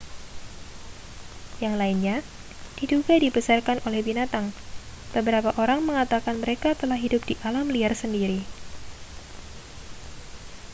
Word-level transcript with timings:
yang 1.63 1.73
lainnya 1.81 2.17
diduga 2.81 3.15
dibesarkan 3.23 3.77
oleh 3.87 4.01
binatang 4.07 4.45
beberapa 5.13 5.51
orang 5.63 5.79
mengatakan 5.87 6.35
mereka 6.43 6.69
telah 6.81 6.97
hidup 7.03 7.21
di 7.29 7.35
alam 7.47 7.65
liar 7.75 7.93
sendiri 8.03 8.39